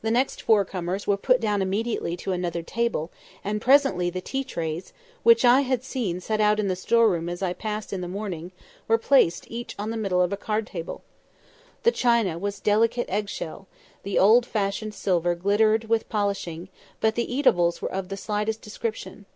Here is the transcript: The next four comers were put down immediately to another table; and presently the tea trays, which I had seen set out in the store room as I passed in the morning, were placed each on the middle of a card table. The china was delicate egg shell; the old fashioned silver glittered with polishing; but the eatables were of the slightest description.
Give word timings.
The 0.00 0.10
next 0.10 0.40
four 0.40 0.64
comers 0.64 1.06
were 1.06 1.18
put 1.18 1.38
down 1.38 1.60
immediately 1.60 2.16
to 2.16 2.32
another 2.32 2.62
table; 2.62 3.10
and 3.44 3.60
presently 3.60 4.08
the 4.08 4.22
tea 4.22 4.42
trays, 4.42 4.94
which 5.22 5.44
I 5.44 5.60
had 5.60 5.84
seen 5.84 6.18
set 6.22 6.40
out 6.40 6.58
in 6.58 6.68
the 6.68 6.74
store 6.74 7.10
room 7.10 7.28
as 7.28 7.42
I 7.42 7.52
passed 7.52 7.92
in 7.92 8.00
the 8.00 8.08
morning, 8.08 8.52
were 8.88 8.96
placed 8.96 9.44
each 9.50 9.74
on 9.78 9.90
the 9.90 9.98
middle 9.98 10.22
of 10.22 10.32
a 10.32 10.36
card 10.38 10.66
table. 10.66 11.02
The 11.82 11.92
china 11.92 12.38
was 12.38 12.58
delicate 12.58 13.10
egg 13.10 13.28
shell; 13.28 13.66
the 14.02 14.18
old 14.18 14.46
fashioned 14.46 14.94
silver 14.94 15.34
glittered 15.34 15.90
with 15.90 16.08
polishing; 16.08 16.70
but 17.02 17.14
the 17.14 17.30
eatables 17.30 17.82
were 17.82 17.92
of 17.92 18.08
the 18.08 18.16
slightest 18.16 18.62
description. 18.62 19.26